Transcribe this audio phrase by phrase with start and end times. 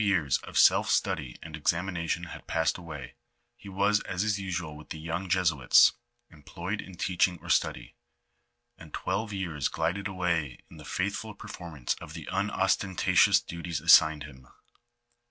[0.01, 3.13] xliii years of self study and examination l)ad passed away,
[3.55, 5.91] he waa as is usual with the young Jesuits,
[6.31, 7.93] employed in teaching or study,
[8.79, 14.23] and twelve years glided away in the faithful per formance of the unostentatious duties assigned
[14.23, 14.47] him.